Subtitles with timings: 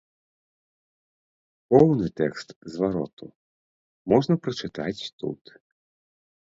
[1.75, 3.25] Поўны тэкст звароту
[4.15, 5.41] можна прачытаць тут.